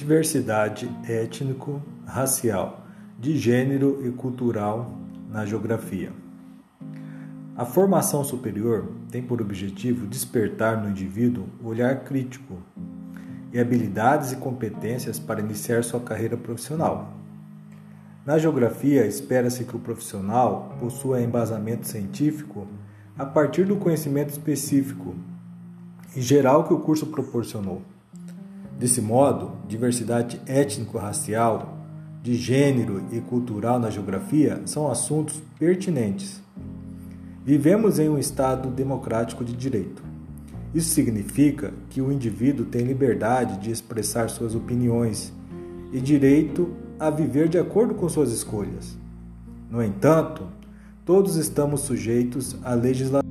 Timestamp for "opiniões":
44.54-45.30